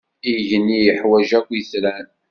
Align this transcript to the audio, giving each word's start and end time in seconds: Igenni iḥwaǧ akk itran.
Igenni 0.31 0.79
iḥwaǧ 0.91 1.29
akk 1.39 1.49
itran. 1.59 2.07